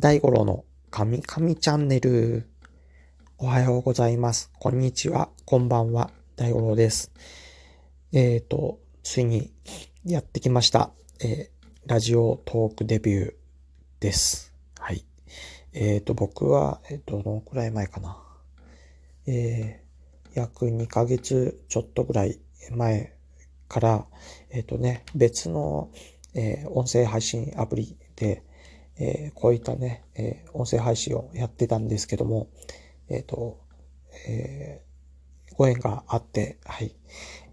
[0.00, 2.48] 大五郎の神々チャンネル。
[3.36, 4.52] おはようございます。
[4.60, 5.28] こんにちは。
[5.44, 6.12] こんばんは。
[6.36, 7.10] 大五郎です。
[8.12, 9.50] えっ、と、ついに
[10.04, 10.92] やってきました。
[11.18, 13.34] えーラジオトークデビュー
[13.98, 14.54] です。
[14.78, 15.04] はい。
[15.72, 18.22] えっ、と、僕は、えっ、と、どのくらい前かな。
[19.26, 19.82] え
[20.32, 22.38] 約2ヶ月ちょっとぐらい
[22.70, 23.16] 前
[23.66, 24.06] から、
[24.50, 25.90] えっ、とね、別の、
[26.34, 28.44] え音声配信アプリで、
[28.98, 32.48] えーこういったね、えー音声配信をやってたんですけども、
[33.08, 33.60] えっ、と、
[34.28, 36.94] えーご縁があって、はい、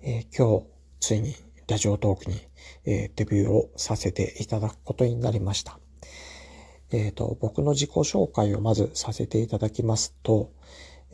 [0.02, 0.66] えー今日、
[1.00, 1.36] ついに
[1.68, 2.40] ラジオトークに、
[2.86, 5.80] えーデビューをさせていただくことになりました。
[6.92, 10.52] えっ、と、僕の自己紹介をまずさせていただきますと、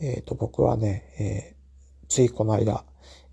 [0.00, 1.62] えっ、と、僕はね、えー
[2.08, 2.84] ついこの間、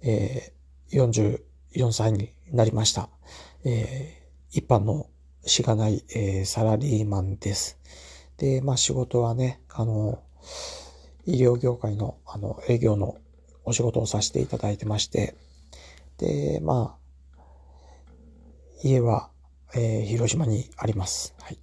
[0.01, 0.59] えー
[0.91, 3.09] 44歳になりました。
[3.63, 4.19] えー
[4.51, 5.07] 一般の
[5.45, 7.77] しがない、えーサラリーマンです。
[8.37, 10.21] で、まあ仕事はね、あの、
[11.25, 13.17] 医療業界の、あの、営業の
[13.65, 15.35] お仕事をさせていただいてまして、
[16.17, 17.41] で、まあ、
[18.83, 19.29] 家は、
[19.75, 21.35] えー広島にあります。
[21.41, 21.59] はい。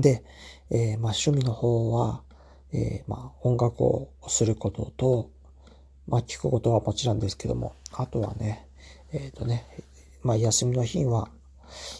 [0.00, 0.24] で、
[0.70, 2.22] えーまあ趣味の方は、
[2.72, 5.30] えーまあ音楽をすることと、
[6.06, 8.66] まあ聞くことはもちろんですけども、あとはね、
[9.12, 9.66] えっ、とね、
[10.22, 11.28] まあ休みの日は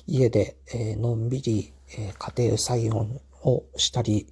[0.07, 4.27] 家で、えのんびり、え家庭菜園をしたり、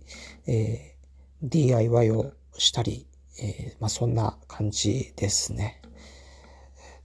[0.46, 0.96] え
[1.42, 3.06] DIY をしたり、
[3.42, 5.80] えまあそんな感じですね。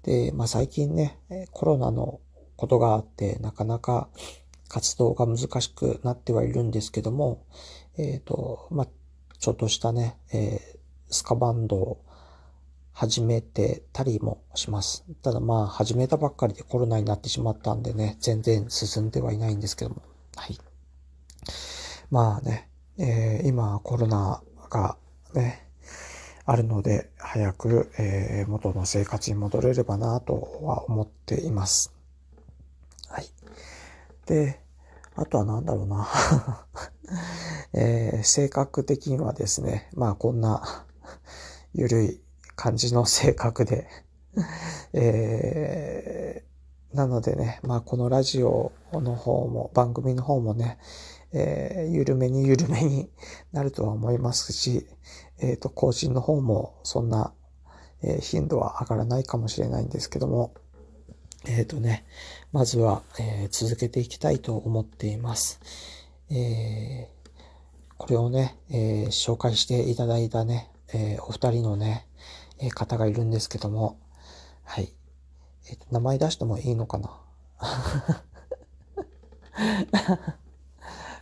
[0.04, 1.20] で、まあ最近ね、
[1.52, 2.20] コロナの
[2.56, 4.10] ことがあって、なかなか
[4.68, 7.46] 活動が難しくなってはいるんですけども、
[7.98, 8.88] えっ、と、まあ
[9.40, 10.76] ちょっとしたね、えー
[11.10, 12.06] スカバンドを
[12.98, 15.04] 始めてたりもします。
[15.22, 20.02] ただまあ始めたばっかりでコロナになってしまったんでね、全然進んではいないんですけども。
[20.38, 20.58] はい。
[22.10, 24.96] まあね、えー今コロナが
[25.34, 25.68] ね、
[26.46, 31.94] あるので、早く、えー元の生活に戻れればなとは思っています。
[33.10, 33.28] はい。
[34.26, 34.62] で、
[35.18, 36.08] あとはなんだろうな。
[37.76, 40.86] えー性格的にはですね、まあこんな
[41.74, 42.22] ゆるい
[42.56, 43.88] 感じの性格で、
[44.94, 46.46] えー
[46.96, 50.80] なのでね、まあこのラジオの方も、番組の方もね、
[51.34, 53.10] えー緩めに緩めに
[53.52, 54.88] なるとは思いますし、
[55.40, 57.34] えっ、と、更新の方もそんな、
[58.02, 60.54] え頻度は上がらないかもしれないんですけども、
[61.48, 62.06] えっ、とね、
[62.54, 65.60] まずは、え続けていきたいと思っています。
[66.30, 67.10] え
[67.98, 72.08] これをね、え紹介していただいたね、えお二人のね、
[72.60, 74.00] え方がいるんですけども、
[74.64, 74.94] はい。
[75.70, 77.22] えっ、と、名前出してもいいのかな？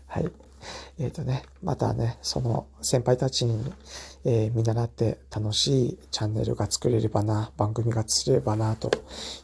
[0.07, 0.31] はい。
[0.99, 3.73] えっ、とね、またね、その先輩たちに、
[4.25, 8.91] えー見習って楽しいチャンネルが作れればな、番組が作れればな、と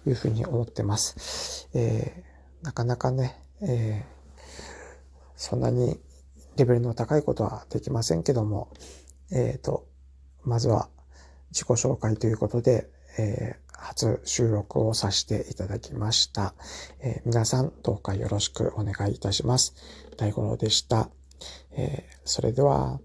[0.06, 1.68] いうふうに思ってます。
[1.74, 2.30] えー
[2.66, 4.04] なかなかね、え
[5.38, 5.98] そんなに
[6.58, 8.70] レベルの高いことはできませんけども、
[9.32, 9.88] えっ、と、
[10.44, 10.90] まずは
[11.52, 16.54] 自己紹介ということで、えー初収録をさせていただきました。
[17.00, 19.74] えー皆さんどうかよろしくお願いいたします。
[20.18, 21.10] 大五郎でした。
[21.72, 23.00] えーそれでは、